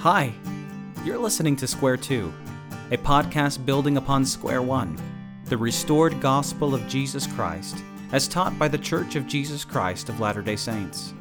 [0.00, 0.32] Hi,
[1.04, 2.32] you're listening to Square 2,
[2.90, 4.96] a podcast building upon Square 1,
[5.44, 10.18] the restored gospel of Jesus Christ, as taught by the Church of Jesus Christ of
[10.18, 11.12] Latter day Saints.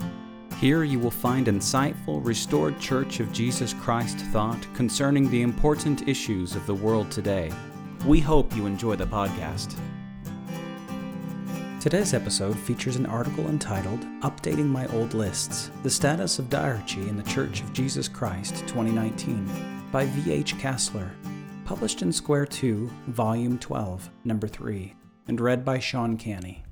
[0.62, 6.56] Here you will find insightful, restored Church of Jesus Christ thought concerning the important issues
[6.56, 7.52] of the world today.
[8.06, 9.78] We hope you enjoy the podcast.
[11.80, 17.16] Today's episode features an article entitled Updating My Old Lists The Status of Diarchy in
[17.16, 19.50] the Church of Jesus Christ 2019
[19.90, 20.56] by V.H.
[20.58, 21.10] Cassler,
[21.64, 24.94] published in Square 2, Volume 12, Number 3,
[25.30, 26.66] and read by Sean Canny.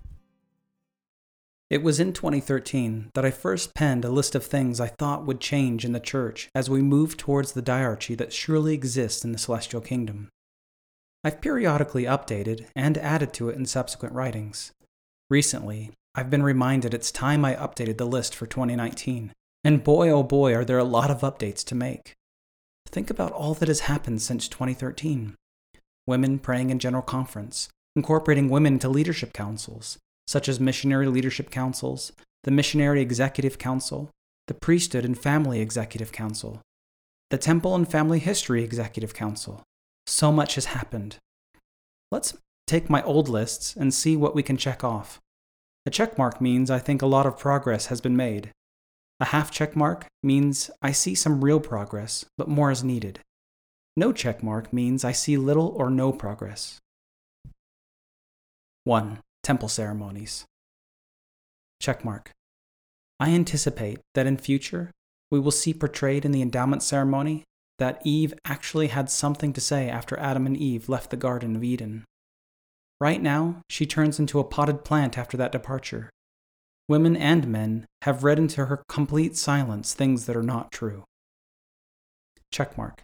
[1.70, 5.40] It was in 2013 that I first penned a list of things I thought would
[5.40, 9.38] change in the church as we move towards the diarchy that surely exists in the
[9.38, 10.28] celestial kingdom.
[11.24, 14.74] I've periodically updated and added to it in subsequent writings.
[15.30, 19.34] Recently, I've been reminded it's time I updated the list for 2019,
[19.64, 22.14] and boy oh boy are there a lot of updates to make.
[22.88, 25.36] Think about all that has happened since 2013
[26.06, 32.14] women praying in general conference, incorporating women into leadership councils, such as missionary leadership councils,
[32.46, 34.10] the Missionary Executive Council,
[34.48, 36.62] the Priesthood and Family Executive Council,
[37.30, 39.64] the Temple and Family History Executive Council.
[40.06, 41.18] So much has happened.
[42.10, 42.38] Let's
[42.68, 45.20] take my old lists and see what we can check off.
[45.86, 48.52] A check mark means I think a lot of progress has been made.
[49.20, 53.20] A half check mark means I see some real progress, but more is needed.
[53.96, 56.78] No check mark means I see little or no progress.
[58.84, 59.20] 1.
[59.44, 60.46] Temple ceremonies.
[61.80, 62.32] Check mark.
[63.20, 64.92] I anticipate that in future
[65.32, 67.44] we will see portrayed in the endowment ceremony
[67.80, 71.64] that Eve actually had something to say after Adam and Eve left the Garden of
[71.64, 72.06] Eden.
[73.00, 76.10] Right now, she turns into a potted plant after that departure.
[76.88, 81.04] Women and men have read into her complete silence things that are not true.
[82.54, 83.00] Checkmark.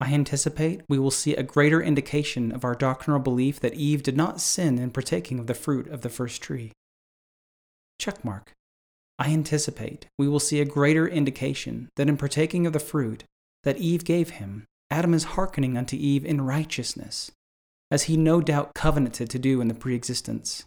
[0.00, 4.16] I anticipate we will see a greater indication of our doctrinal belief that Eve did
[4.16, 6.72] not sin in partaking of the fruit of the first tree.
[8.00, 8.48] Checkmark.
[9.18, 13.24] I anticipate we will see a greater indication that in partaking of the fruit
[13.62, 17.30] that Eve gave him, Adam is hearkening unto Eve in righteousness,
[17.94, 20.64] as he no doubt covenanted to do in the preexistence.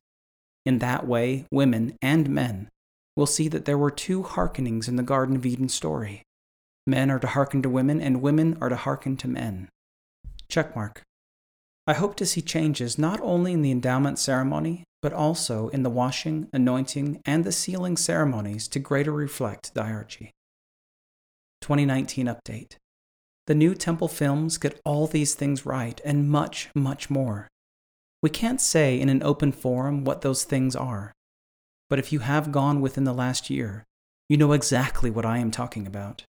[0.66, 2.70] In that way, women and men
[3.18, 6.24] will see that there were two hearkenings in the Garden of Eden story.
[6.86, 9.68] Men are to hearken to women, and women are to hearken to men.
[10.50, 11.00] Checkmark.
[11.86, 15.90] I hope to see changes not only in the endowment ceremony, but also in the
[15.90, 20.32] washing, anointing, and the sealing ceremonies to greater reflect diarchy.
[21.60, 22.78] 2019 Update
[23.48, 27.48] the new Temple films get all these things right and much, much more.
[28.22, 31.14] We can't say in an open forum what those things are.
[31.90, 33.86] But if you have gone within the last year,
[34.28, 36.24] you know exactly what I am talking about.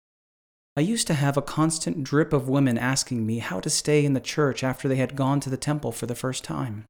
[0.77, 4.15] I used to have a constant drip of women asking me how to stay in
[4.15, 6.85] the church after they had gone to the temple for the first time.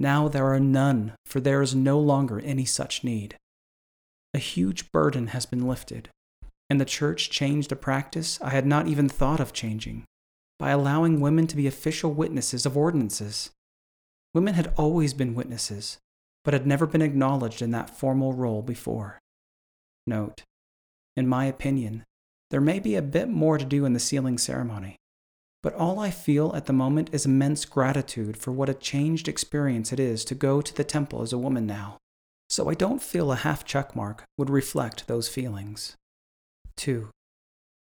[0.00, 3.36] Now there are none, for there is no longer any such need.
[4.34, 6.08] A huge burden has been lifted
[6.70, 10.04] and the church changed a practice I had not even thought of changing
[10.58, 13.50] by allowing women to be official witnesses of ordinances.
[14.32, 15.98] Women had always been witnesses,
[16.44, 19.18] but had never been acknowledged in that formal role before.
[20.06, 20.44] Note,
[21.16, 22.04] in my opinion,
[22.50, 24.96] there may be a bit more to do in the sealing ceremony,
[25.62, 29.92] but all I feel at the moment is immense gratitude for what a changed experience
[29.92, 31.98] it is to go to the temple as a woman now.
[32.48, 35.96] So I don't feel a half check mark would reflect those feelings.
[36.80, 37.10] 2.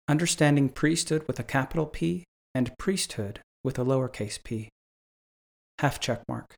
[0.06, 2.22] Understanding priesthood with a capital P
[2.55, 4.69] and priesthood with a lowercase p.
[5.81, 6.55] Half check mark.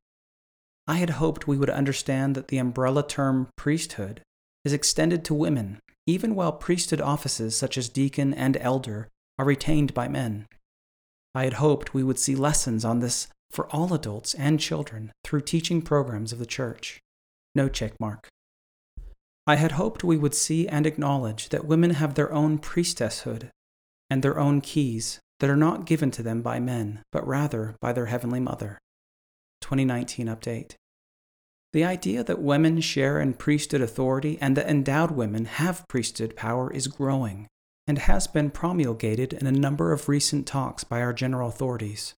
[0.87, 4.21] I had hoped we would understand that the umbrella term priesthood
[4.67, 9.09] is extended to women, even while priesthood offices such as deacon and elder
[9.39, 10.45] are retained by men.
[11.35, 15.41] I had hoped we would see lessons on this for all adults and children through
[15.41, 17.01] teaching programs of the church.
[17.55, 18.29] No check mark.
[19.47, 23.51] I had hoped we would see and acknowledge that women have their own priestesshood
[24.11, 27.93] and their own keys that are not given to them by men, but rather by
[27.93, 28.79] their Heavenly Mother.
[29.61, 30.75] 2019 Update.
[31.73, 36.73] The idea that women share in priesthood authority and that endowed women have priesthood power
[36.73, 37.49] is growing
[37.87, 42.15] and has been promulgated in a number of recent talks by our general authorities.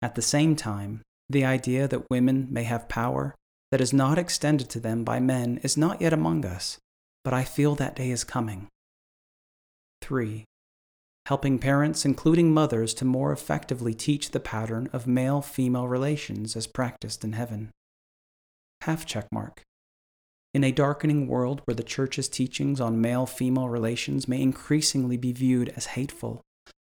[0.00, 3.34] At the same time, the idea that women may have power
[3.72, 6.76] that is not extended to them by men is not yet among us,
[7.24, 8.68] but I feel that day is coming.
[10.02, 10.44] 3.
[11.24, 16.66] Helping parents, including mothers, to more effectively teach the pattern of male female relations as
[16.66, 17.70] practiced in heaven.
[18.82, 19.62] Half check mark.
[20.52, 25.32] In a darkening world where the Church's teachings on male female relations may increasingly be
[25.32, 26.42] viewed as hateful,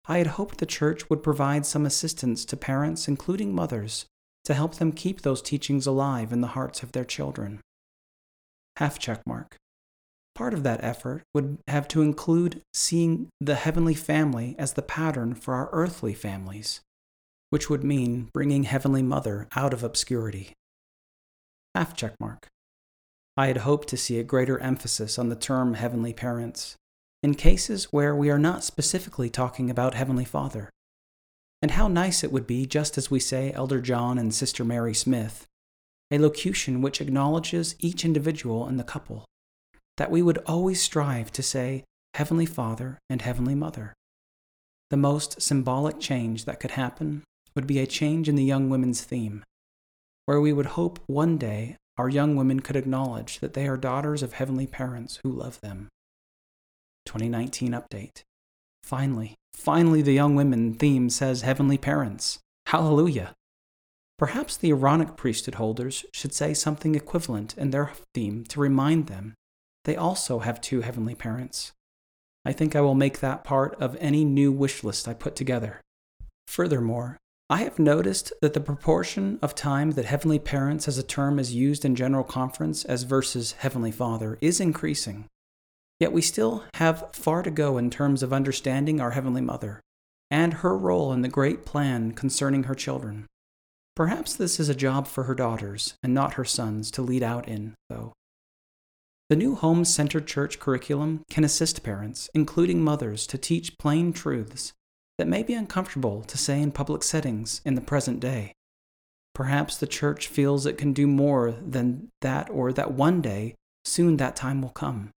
[0.07, 4.07] I had hoped the church would provide some assistance to parents, including mothers,
[4.45, 7.61] to help them keep those teachings alive in the hearts of their children.
[8.77, 9.55] Half check mark.
[10.33, 15.35] Part of that effort would have to include seeing the heavenly family as the pattern
[15.35, 16.79] for our earthly families,
[17.49, 20.53] which would mean bringing Heavenly Mother out of obscurity.
[21.75, 22.47] Half check mark.
[23.37, 26.75] I had hoped to see a greater emphasis on the term heavenly parents
[27.23, 30.69] in cases where we are not specifically talking about Heavenly Father.
[31.61, 34.93] And how nice it would be, just as we say Elder John and Sister Mary
[34.93, 35.45] Smith,
[36.09, 39.25] a locution which acknowledges each individual in the couple,
[39.97, 41.83] that we would always strive to say
[42.15, 43.93] Heavenly Father and Heavenly Mother.
[44.89, 47.23] The most symbolic change that could happen
[47.55, 49.43] would be a change in the young women's theme,
[50.25, 54.23] where we would hope one day our young women could acknowledge that they are daughters
[54.23, 55.87] of heavenly parents who love them.
[57.05, 58.23] 2019 update.
[58.83, 62.39] Finally, finally, the young women theme says heavenly parents.
[62.67, 63.33] Hallelujah.
[64.17, 69.33] Perhaps the Aaronic priesthood holders should say something equivalent in their theme to remind them
[69.85, 71.71] they also have two heavenly parents.
[72.45, 75.81] I think I will make that part of any new wish list I put together.
[76.47, 77.17] Furthermore,
[77.49, 81.53] I have noticed that the proportion of time that Heavenly Parents as a term is
[81.53, 85.25] used in General Conference as versus Heavenly Father is increasing.
[86.01, 89.81] Yet we still have far to go in terms of understanding our Heavenly Mother
[90.31, 93.27] and her role in the great plan concerning her children.
[93.95, 97.47] Perhaps this is a job for her daughters and not her sons to lead out
[97.47, 98.13] in, though.
[99.29, 104.73] The new home centered church curriculum can assist parents, including mothers, to teach plain truths
[105.19, 108.53] that may be uncomfortable to say in public settings in the present day.
[109.35, 113.53] Perhaps the church feels it can do more than that, or that one day,
[113.85, 115.11] soon that time will come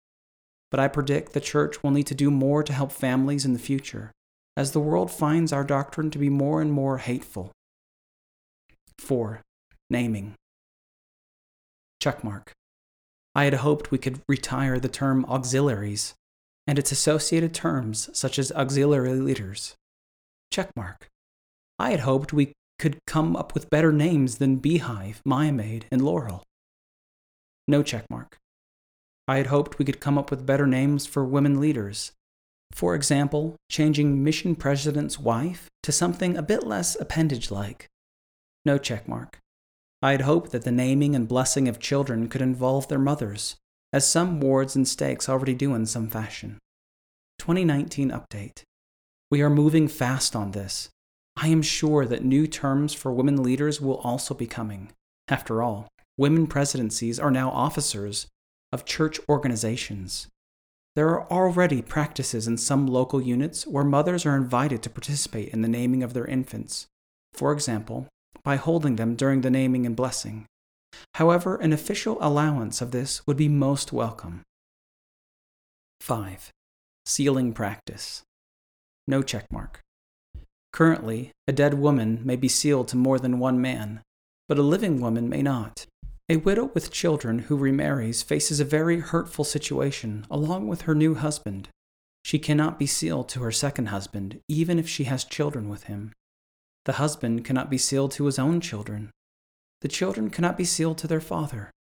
[0.73, 3.59] but I predict the church will need to do more to help families in the
[3.59, 4.11] future,
[4.57, 7.51] as the world finds our doctrine to be more and more hateful.
[8.97, 9.41] 4.
[9.91, 10.33] Naming.
[12.03, 12.53] Checkmark.
[13.35, 16.15] I had hoped we could retire the term auxiliaries
[16.65, 19.75] and its associated terms such as auxiliary leaders.
[20.51, 21.03] Checkmark.
[21.77, 26.41] I had hoped we could come up with better names than Beehive, Maid, and Laurel.
[27.67, 28.39] No checkmark.
[29.27, 32.11] I had hoped we could come up with better names for women leaders.
[32.71, 37.87] For example, changing mission president's wife to something a bit less appendage like.
[38.65, 39.35] No checkmark.
[40.01, 43.55] I had hoped that the naming and blessing of children could involve their mothers,
[43.93, 46.57] as some wards and stakes already do in some fashion.
[47.39, 48.63] 2019 update.
[49.31, 50.89] We are moving fast on this.
[51.37, 54.91] I am sure that new terms for women leaders will also be coming.
[55.29, 55.87] After all,
[56.17, 58.27] women presidencies are now officers
[58.73, 60.27] of church organizations.
[60.95, 65.61] There are already practices in some local units where mothers are invited to participate in
[65.61, 66.87] the naming of their infants,
[67.33, 68.07] for example,
[68.43, 70.45] by holding them during the naming and blessing.
[71.15, 74.41] However, an official allowance of this would be most welcome.
[76.01, 76.49] 5.
[77.05, 78.23] Sealing practice.
[79.07, 79.77] No checkmark.
[80.71, 84.01] Currently, a dead woman may be sealed to more than one man,
[84.49, 85.85] but a living woman may not.
[86.29, 91.15] A widow with children who remarries faces a very hurtful situation along with her new
[91.15, 91.67] husband.
[92.23, 96.13] She cannot be sealed to her second husband, even if she has children with him.
[96.85, 99.11] The husband cannot be sealed to his own children.
[99.81, 101.71] The children cannot be sealed to their father.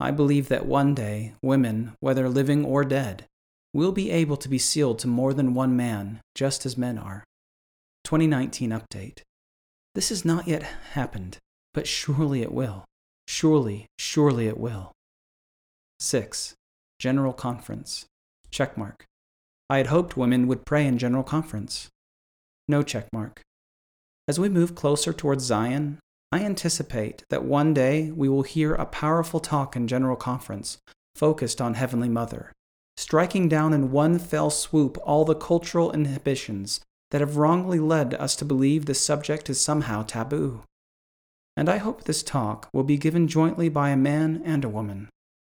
[0.00, 3.26] I believe that one day women, whether living or dead,
[3.74, 7.24] will be able to be sealed to more than one man, just as men are.
[8.04, 9.20] 2019 update.
[9.94, 10.62] This has not yet
[10.94, 11.36] happened,
[11.74, 12.85] but surely it will.
[13.28, 14.92] Surely, surely it will.
[16.00, 16.54] 6.
[16.98, 18.06] General Conference.
[18.50, 19.02] Checkmark.
[19.68, 21.88] I had hoped women would pray in General Conference.
[22.68, 23.38] No checkmark.
[24.28, 25.98] As we move closer towards Zion,
[26.32, 30.78] I anticipate that one day we will hear a powerful talk in General Conference
[31.14, 32.52] focused on Heavenly Mother,
[32.96, 36.80] striking down in one fell swoop all the cultural inhibitions
[37.10, 40.62] that have wrongly led us to believe this subject is somehow taboo
[41.56, 45.08] and I hope this talk will be given jointly by a man and a woman,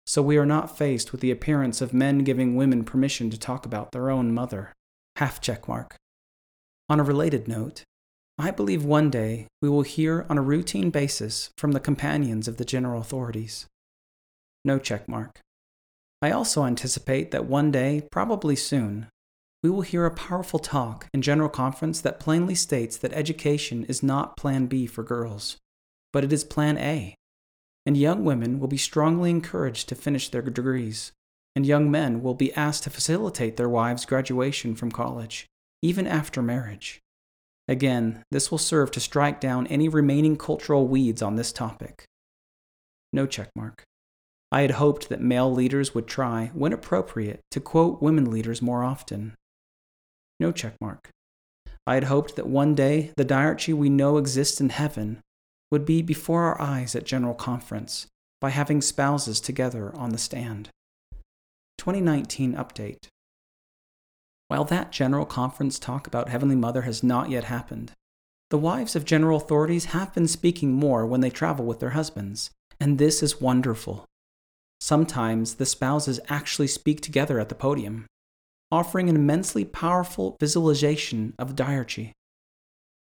[0.05, 3.65] so we are not faced with the appearance of men giving women permission to talk
[3.65, 4.73] about their own mother.
[5.15, 5.95] Half check mark.
[6.89, 7.83] On a related note,
[8.37, 12.57] I believe one day we will hear on a routine basis from the companions of
[12.57, 13.65] the general authorities.
[14.63, 15.39] No check mark.
[16.21, 19.07] I also anticipate that one day, probably soon,
[19.63, 24.03] we will hear a powerful talk in General Conference that plainly states that education is
[24.03, 25.57] not Plan B for girls,
[26.13, 27.15] but it is Plan A.
[27.85, 31.11] And young women will be strongly encouraged to finish their degrees,
[31.55, 35.47] and young men will be asked to facilitate their wives' graduation from college.
[35.81, 36.99] even after marriage.
[37.67, 42.05] Again, this will serve to strike down any remaining cultural weeds on this topic.
[43.11, 43.81] No checkmark.
[44.51, 48.83] I had hoped that male leaders would try, when appropriate, to quote women leaders more
[48.83, 49.35] often.
[50.39, 51.09] No checkmark.
[51.85, 55.21] I had hoped that one day the diarchy we know exists in heaven
[55.71, 58.07] would be before our eyes at General Conference
[58.39, 60.69] by having spouses together on the stand.
[61.77, 63.07] 2019 Update
[64.47, 67.91] While that General Conference talk about Heavenly Mother has not yet happened,
[68.49, 72.49] the wives of general authorities have been speaking more when they travel with their husbands,
[72.79, 74.05] and this is wonderful.
[74.79, 78.05] Sometimes the spouses actually speak together at the podium,
[78.71, 82.11] offering an immensely powerful visualization of diarchy.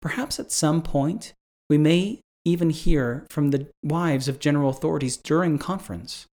[0.01, 1.34] Perhaps at some point,
[1.70, 6.26] we may even hear from the wives of general authorities during conference.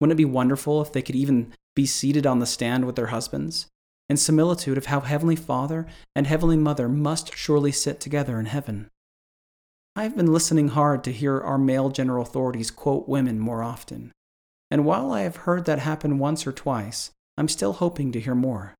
[0.00, 3.08] Wouldn't it be wonderful if they could even be seated on the stand with their
[3.08, 3.66] husbands,
[4.08, 8.88] in similitude of how Heavenly Father and Heavenly Mother must surely sit together in heaven?
[9.96, 14.12] I have been listening hard to hear our male general authorities quote women more often,
[14.70, 18.34] and while I have heard that happen once or twice, I'm still hoping to hear
[18.34, 18.74] more.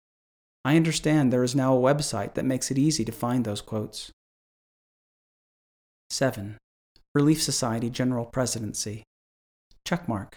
[0.64, 4.10] I understand there is now a website that makes it easy to find those quotes.
[6.10, 6.56] 7.
[7.14, 9.04] Relief Society General Presidency.
[9.86, 10.32] Checkmark.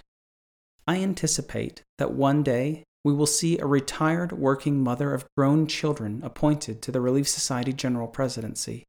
[0.86, 6.22] I anticipate that one day we will see a retired working mother of grown children
[6.24, 8.84] appointed to the Relief Society General Presidency,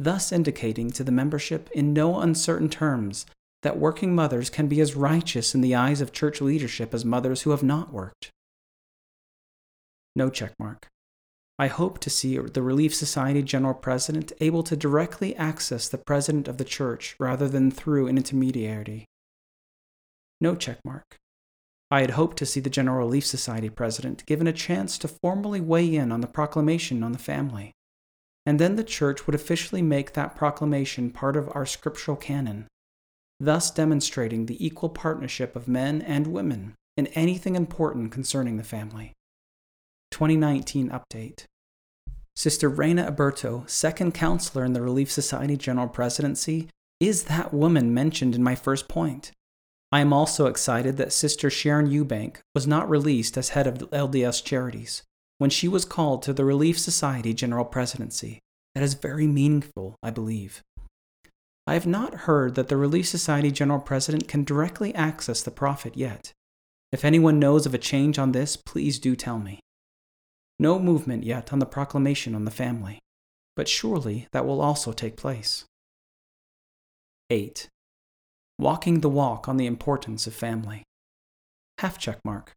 [0.00, 3.24] thus indicating to the membership in no uncertain terms
[3.62, 7.42] that working mothers can be as righteous in the eyes of church leadership as mothers
[7.42, 8.30] who have not worked.
[10.16, 10.88] No checkmark.
[11.62, 16.48] I hope to see the Relief Society General President able to directly access the President
[16.48, 19.06] of the Church rather than through an intermediary.
[20.40, 21.20] No checkmark.
[21.88, 25.60] I had hoped to see the General Relief Society President given a chance to formally
[25.60, 27.70] weigh in on the proclamation on the family,
[28.44, 32.66] and then the Church would officially make that proclamation part of our scriptural canon,
[33.38, 39.12] thus demonstrating the equal partnership of men and women in anything important concerning the family.
[40.10, 41.44] 2019 update.
[42.34, 48.34] Sister Reyna Aburto, second counselor in the Relief Society General Presidency, is that woman mentioned
[48.34, 49.32] in my first point.
[49.90, 54.42] I am also excited that Sister Sharon Eubank was not released as head of LDS
[54.42, 55.02] Charities
[55.38, 58.38] when she was called to the Relief Society General Presidency.
[58.74, 60.62] That is very meaningful, I believe.
[61.66, 65.96] I have not heard that the Relief Society General President can directly access the prophet
[65.96, 66.32] yet.
[66.90, 69.60] If anyone knows of a change on this, please do tell me.
[70.62, 73.00] No movement yet on the proclamation on the family,
[73.56, 75.64] but surely that will also take place.
[77.30, 77.66] 8.
[78.60, 80.84] Walking the walk on the importance of family.
[81.78, 82.52] Half check mark.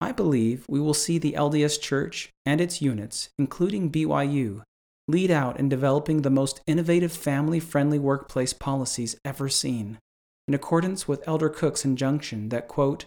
[0.00, 4.62] I believe we will see the LDS Church and its units, including BYU,
[5.06, 9.98] lead out in developing the most innovative family friendly workplace policies ever seen,
[10.48, 13.04] in accordance with Elder Cook's injunction that, quote,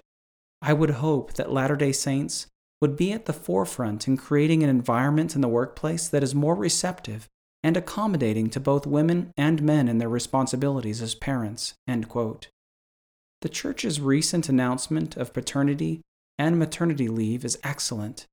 [0.61, 2.45] I would hope that Latter day Saints
[2.81, 6.55] would be at the forefront in creating an environment in the workplace that is more
[6.55, 7.27] receptive
[7.63, 11.73] and accommodating to both women and men in their responsibilities as parents.
[11.87, 16.01] The Church's recent announcement of paternity
[16.37, 18.25] and maternity leave is excellent,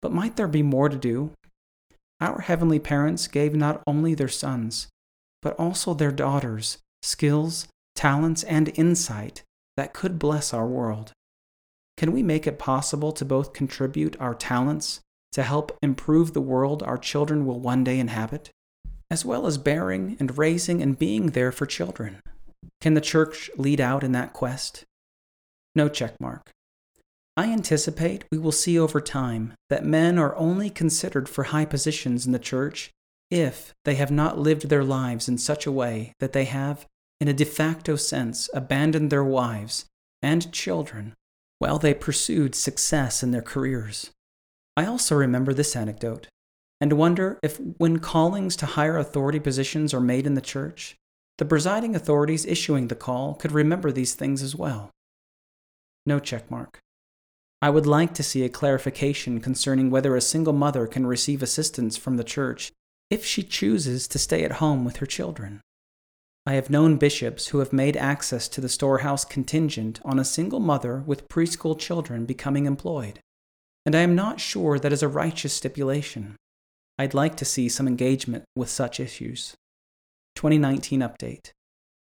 [0.00, 1.32] but might there be more to do?
[2.20, 4.88] Our heavenly parents gave not only their sons,
[5.42, 9.42] but also their daughters skills, talents, and insight
[9.76, 11.12] that could bless our world.
[11.98, 15.00] Can we make it possible to both contribute our talents
[15.32, 18.50] to help improve the world our children will one day inhabit,
[19.10, 22.20] as well as bearing and raising and being there for children?
[22.80, 24.84] Can the church lead out in that quest?
[25.74, 26.42] No checkmark.
[27.36, 32.26] I anticipate we will see over time that men are only considered for high positions
[32.26, 32.90] in the church
[33.28, 36.86] if they have not lived their lives in such a way that they have,
[37.20, 39.86] in a de facto sense, abandoned their wives
[40.22, 41.14] and children
[41.58, 44.10] while they pursued success in their careers.
[44.76, 46.28] I also remember this anecdote
[46.80, 50.94] and wonder if, when callings to higher authority positions are made in the church,
[51.38, 54.90] the presiding authorities issuing the call could remember these things as well.
[56.06, 56.76] No checkmark.
[57.60, 61.96] I would like to see a clarification concerning whether a single mother can receive assistance
[61.96, 62.72] from the church
[63.10, 65.60] if she chooses to stay at home with her children.
[66.48, 70.60] I have known bishops who have made access to the storehouse contingent on a single
[70.60, 73.20] mother with preschool children becoming employed,
[73.84, 76.36] and I am not sure that is a righteous stipulation.
[76.98, 79.56] I'd like to see some engagement with such issues.
[80.36, 81.50] 2019 update.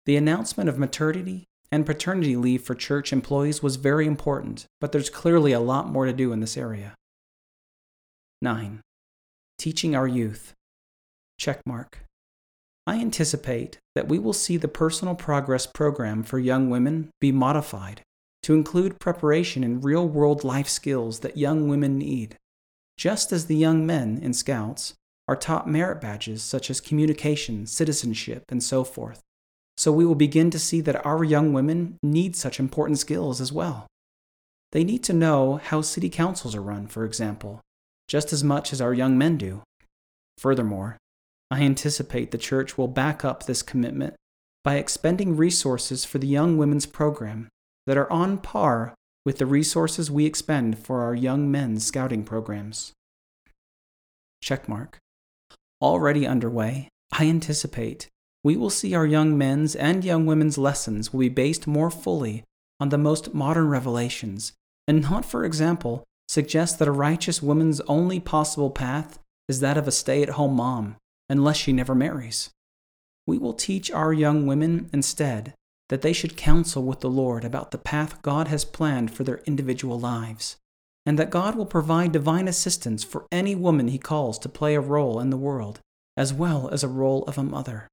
[0.08, 5.12] The announcement of maternity and paternity leave for church employees was very important, but there's
[5.12, 6.96] clearly a lot more to do in this area.
[8.42, 8.82] 9.
[9.60, 10.54] teaching our youth.
[11.40, 11.94] Checkmark.
[12.88, 18.02] I anticipate that we will see the Personal Progress Program for young women be modified
[18.44, 22.38] to include preparation in real world life skills that young women need,
[22.98, 24.96] just as the young men in Scouts
[25.28, 29.22] are taught merit badges such as communication, citizenship, and so forth.
[29.78, 33.52] So we will begin to see that our young women need such important skills as
[33.52, 33.88] well.
[34.72, 37.62] They need to know how city councils are run, for example,
[38.08, 39.62] just as much as our young men do.
[40.38, 40.98] Furthermore,
[41.52, 44.16] I anticipate the church will back up this commitment
[44.64, 47.50] by expending resources for the Young Women's Program
[47.86, 52.94] that are on par with the resources we expend for our young men's scouting programs.
[54.44, 54.96] Checkmark.
[55.82, 58.08] Already underway, I anticipate
[58.44, 62.44] we will see our young men's and young women's lessons will be based more fully
[62.80, 64.54] on the most modern revelations,
[64.88, 69.88] and not, for example, suggest that a righteous woman's only possible path is that of
[69.88, 70.96] a stay at home mom,
[71.32, 72.50] unless she never marries.
[73.26, 75.54] We will teach our young women instead
[75.88, 79.40] that they should counsel with the Lord about the path God has planned for their
[79.46, 80.58] individual lives,
[81.06, 84.82] and that God will provide divine assistance for any woman he calls to play a
[84.82, 85.80] role in the world,
[86.18, 87.88] as well as a role of a mother.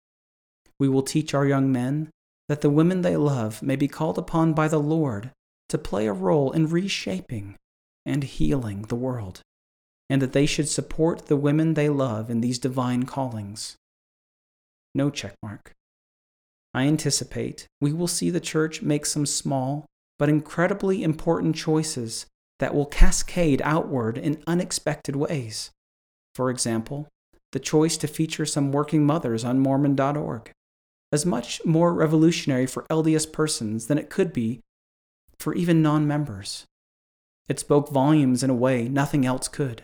[0.81, 2.11] We will teach our young men
[2.49, 5.31] that the women they love may be called upon by the Lord
[5.69, 7.57] to play a role in reshaping
[8.05, 9.43] and healing the world,
[10.11, 13.77] and that they should support the women they love in these divine callings.
[14.95, 15.73] No checkmark.
[16.75, 19.87] I anticipate we will see the church make some small
[20.19, 22.27] but incredibly important choices
[22.59, 25.71] that will cascade outward in unexpected ways.
[26.35, 27.09] For example,
[27.53, 30.51] the choice to feature some working mothers on Mormon.org,
[31.13, 34.61] as much more revolutionary for LDS persons than it could be
[35.39, 36.65] for even non members.
[37.49, 39.83] It spoke volumes in a way nothing else could.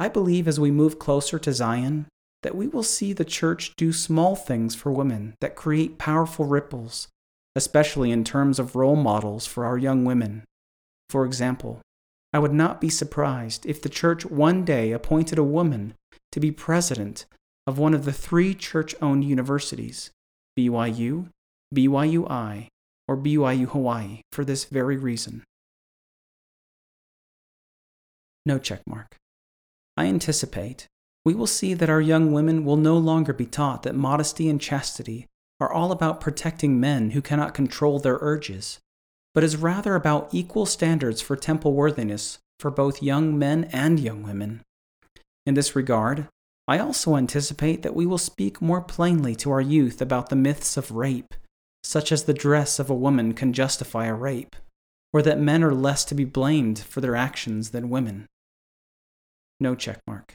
[0.00, 2.06] I believe as we move closer to Zion,
[2.42, 7.08] that we will see the church do small things for women that create powerful ripples,
[7.54, 10.44] especially in terms of role models for our young women.
[11.08, 11.80] For example,
[12.32, 15.94] I would not be surprised if the church one day appointed a woman
[16.32, 17.26] to be president
[17.66, 20.10] of one of the three church owned universities
[20.58, 21.28] BYU,
[21.74, 22.66] BYUI,
[23.08, 25.44] or BYU Hawaii for this very reason.
[28.44, 29.12] No checkmark.
[29.96, 30.88] I anticipate
[31.24, 34.60] we will see that our young women will no longer be taught that modesty and
[34.60, 35.26] chastity
[35.58, 38.78] are all about protecting men who cannot control their urges,
[39.34, 44.22] but is rather about equal standards for temple worthiness for both young men and young
[44.22, 44.60] women.
[45.46, 46.28] In this regard,
[46.68, 50.76] I also anticipate that we will speak more plainly to our youth about the myths
[50.76, 51.34] of rape,
[51.82, 54.56] such as the dress of a woman can justify a rape,
[55.12, 58.26] or that men are less to be blamed for their actions than women.
[59.64, 60.34] No checkmark.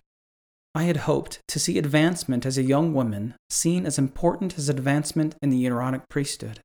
[0.74, 5.36] I had hoped to see advancement as a young woman seen as important as advancement
[5.40, 6.62] in the Aaronic priesthood.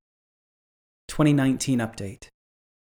[1.08, 2.28] 2019 update.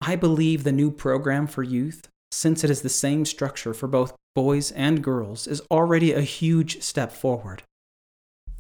[0.00, 4.14] I believe the new program for youth, since it is the same structure for both
[4.36, 7.64] boys and girls, is already a huge step forward.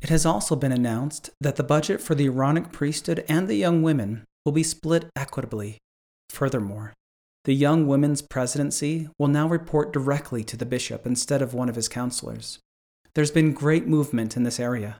[0.02, 3.84] It has also been announced that the budget for the Aaronic priesthood and the young
[3.84, 5.78] women will be split equitably.
[6.30, 6.94] Furthermore,
[7.46, 11.76] the young women's presidency will now report directly to the bishop instead of one of
[11.76, 12.58] his counselors.
[13.14, 14.98] There's been great movement in this area.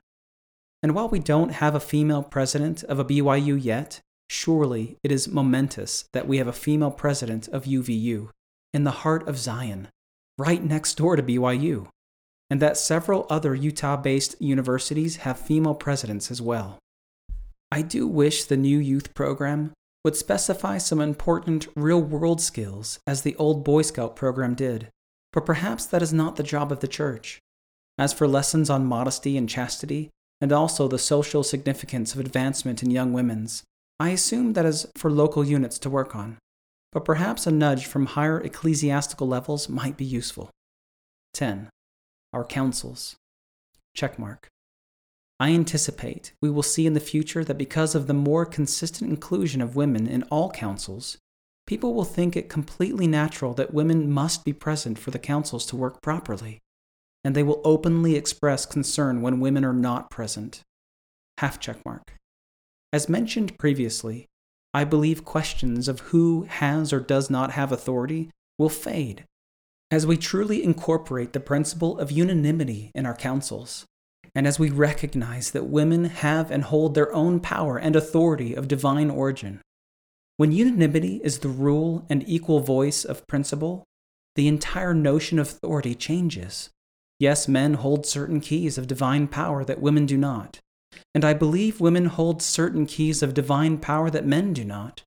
[0.81, 5.27] And while we don't have a female president of a BYU yet, surely it is
[5.27, 8.29] momentous that we have a female president of UVU
[8.73, 9.89] in the heart of Zion,
[10.37, 11.89] right next door to BYU,
[12.49, 16.79] and that several other Utah based universities have female presidents as well.
[17.73, 23.21] I do wish the new youth program would specify some important real world skills, as
[23.21, 24.89] the old Boy Scout program did,
[25.33, 27.39] but perhaps that is not the job of the church.
[27.97, 32.91] As for lessons on modesty and chastity, and also the social significance of advancement in
[32.91, 33.63] young women's,
[33.99, 36.37] I assume that is for local units to work on,
[36.91, 40.51] but perhaps a nudge from higher ecclesiastical levels might be useful.
[41.33, 41.69] 10.
[42.33, 43.15] Our councils.
[43.97, 44.45] Checkmark.
[45.39, 49.61] I anticipate we will see in the future that because of the more consistent inclusion
[49.61, 51.17] of women in all councils,
[51.67, 55.75] people will think it completely natural that women must be present for the councils to
[55.75, 56.59] work properly,
[57.23, 60.61] and they will openly express concern when women are not present.
[61.37, 62.01] Half checkmark.
[62.91, 64.25] As mentioned previously,
[64.73, 69.23] I believe questions of who has or does not have authority will fade
[69.91, 73.85] as we truly incorporate the principle of unanimity in our councils
[74.35, 78.67] and as we recognize that women have and hold their own power and authority of
[78.67, 79.61] divine origin.
[80.37, 83.83] When unanimity is the rule and equal voice of principle,
[84.35, 86.69] the entire notion of authority changes.
[87.19, 90.59] Yes, men hold certain keys of divine power that women do not.
[91.15, 95.01] And I believe women hold certain keys of divine power that men do not.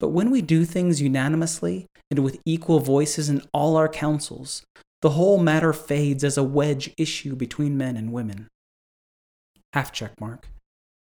[0.00, 4.64] But when we do things unanimously and with equal voices in all our councils,
[5.02, 8.48] the whole matter fades as a wedge issue between men and women.
[9.74, 10.46] Half check mark.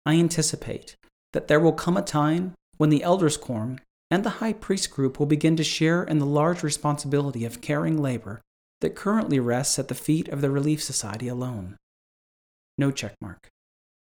[0.05, 0.97] I anticipate
[1.33, 3.79] that there will come a time when the elders' quorum
[4.11, 8.03] and the high priest group will begin to share in the large responsibility of carrying
[8.03, 8.41] labor
[8.81, 11.77] that currently rests at the feet of the Relief Society alone.
[12.77, 13.49] No check mark.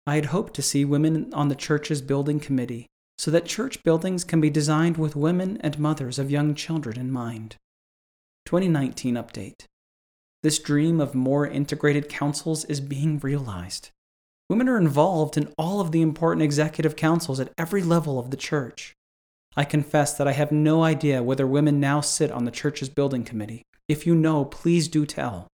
[0.06, 4.26] I had hoped to see women on the church's building committee so that church buildings
[4.26, 7.56] can be designed with women and mothers of young children in mind.
[8.46, 9.68] 2019 update.
[10.42, 13.92] This dream of more integrated councils is being realized.
[14.50, 18.38] Women are involved in all of the important executive councils at every level of the
[18.38, 18.94] church.
[19.56, 23.24] I confess that I have no idea whether women now sit on the church's building
[23.24, 23.64] committee.
[23.88, 25.48] If you know, please do tell.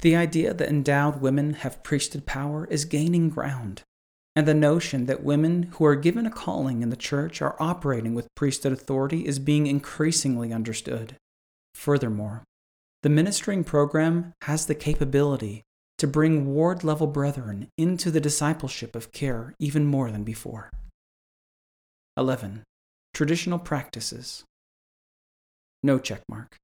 [0.00, 3.82] The idea that endowed women have priesthood power is gaining ground,
[4.34, 8.14] and the notion that women who are given a calling in the church are operating
[8.14, 11.16] with priesthood authority is being increasingly understood.
[11.74, 12.42] Furthermore,
[13.02, 15.62] the ministering program has the capability
[15.98, 20.70] to bring ward level brethren into the discipleship of care even more than before.
[22.16, 22.62] 11.
[23.14, 24.44] Traditional practices.
[25.82, 26.56] No checkmark.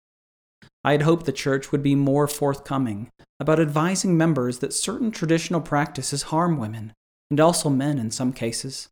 [0.84, 5.60] I had hoped the church would be more forthcoming about advising members that certain traditional
[5.60, 6.92] practices harm women,
[7.30, 8.88] and also men in some cases.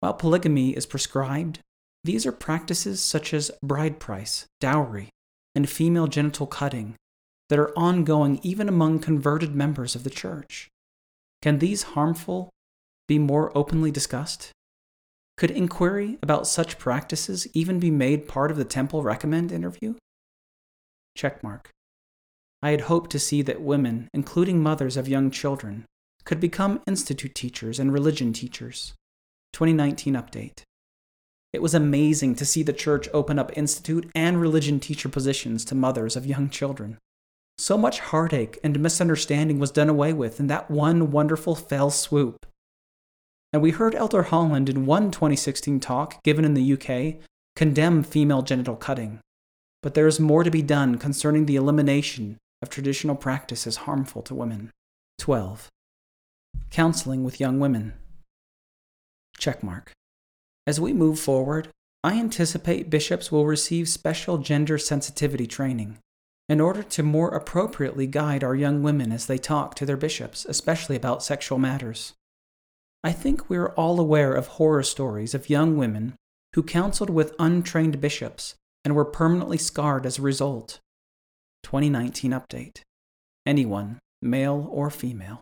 [0.00, 1.60] While polygamy is prescribed,
[2.04, 5.08] these are practices such as bride price, dowry,
[5.54, 6.94] and female genital cutting
[7.48, 10.68] that are ongoing even among converted members of the church.
[11.42, 12.50] Can these harmful
[13.06, 14.50] be more openly discussed?
[15.36, 19.94] Could inquiry about such practices even be made part of the temple recommend interview?
[21.16, 21.66] Checkmark.
[22.62, 25.84] I had hoped to see that women, including mothers of young children,
[26.24, 28.94] could become institute teachers and religion teachers.
[29.52, 30.62] 2019 update.
[31.52, 35.74] It was amazing to see the church open up institute and religion teacher positions to
[35.74, 36.98] mothers of young children.
[37.58, 42.46] So much heartache and misunderstanding was done away with in that one wonderful fell swoop.
[43.52, 47.22] And we heard Elder Holland in one 2016 talk given in the UK
[47.54, 49.20] condemn female genital cutting
[49.86, 54.34] but there is more to be done concerning the elimination of traditional practices harmful to
[54.34, 54.72] women.
[55.18, 55.68] 12.
[56.72, 57.92] Counseling with young women.
[59.38, 59.90] Checkmark.
[60.66, 61.68] As we move forward,
[62.02, 65.98] I anticipate bishops will receive special gender sensitivity training
[66.48, 70.44] in order to more appropriately guide our young women as they talk to their bishops,
[70.48, 72.12] especially about sexual matters.
[73.02, 76.14] I think we are all aware of horror stories of young women
[76.54, 78.54] who counseled with untrained bishops
[78.84, 80.78] and were permanently scarred as a result.
[81.64, 82.80] 2019 update.
[83.44, 85.40] Anyone, male or female,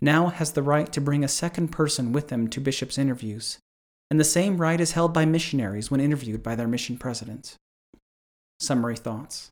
[0.00, 3.58] now has the right to bring a second person with them to bishop's interviews,
[4.10, 7.56] and the same right is held by missionaries when interviewed by their mission president.
[8.60, 9.50] Summary thoughts.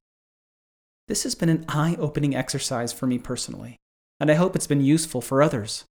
[1.09, 3.77] This has been an eye opening exercise for me personally,
[4.19, 5.85] and I hope it's been useful for others.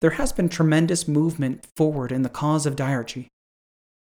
[0.00, 3.28] There has been tremendous movement forward in the cause of diarchy.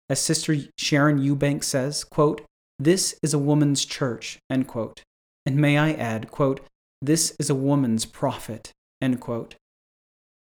[0.09, 2.41] As Sister Sharon Eubank says, quote,
[2.79, 5.03] this is a woman's church, end quote.
[5.45, 6.61] And may I add, quote,
[7.01, 9.55] this is a woman's prophet, end quote.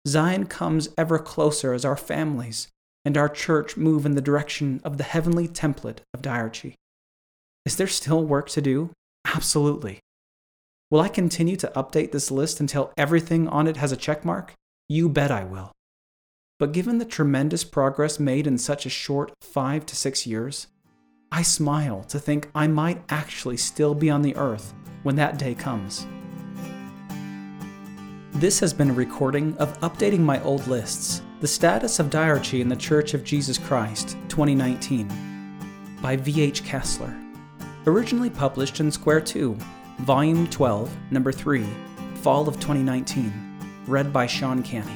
[0.07, 2.69] Zion comes ever closer as our families
[3.05, 6.75] and our church move in the direction of the heavenly template of diarchy.
[7.67, 8.91] Is there still work to do?
[9.25, 10.01] Absolutely.
[10.91, 14.55] Will I continue to update this list until everything on it has a check mark?
[14.89, 15.73] You bet I will.
[16.59, 20.67] But given the tremendous progress made in such a short five to six years,
[21.31, 25.55] I smile to think I might actually still be on the earth when that day
[25.55, 26.07] comes.
[28.33, 32.69] This has been a recording of Updating My Old Lists The Status of Diarchy in
[32.69, 36.65] the Church of Jesus Christ, 2019, by V.H.
[36.65, 37.28] Cassler.
[37.89, 39.57] Originally published in Square 2,
[40.01, 41.67] Volume 12, Number 3,
[42.17, 43.33] Fall of 2019.
[43.87, 44.93] Read by Sean Canny.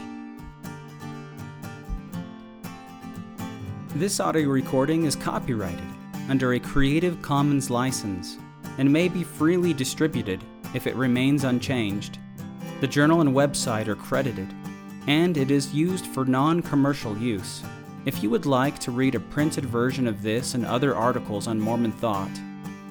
[3.94, 5.88] This audio recording is copyrighted
[6.28, 8.36] under a Creative Commons license
[8.76, 12.18] and may be freely distributed if it remains unchanged.
[12.82, 14.52] The journal and website are credited,
[15.06, 17.62] and it is used for non commercial use.
[18.04, 21.58] If you would like to read a printed version of this and other articles on
[21.58, 22.28] Mormon thought,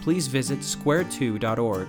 [0.01, 1.87] please visit square2.org.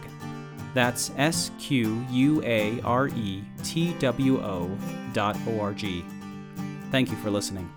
[0.75, 4.70] That's S Q U A R E T W O
[5.12, 6.05] dot O R G.
[6.90, 7.70] Thank you for listening.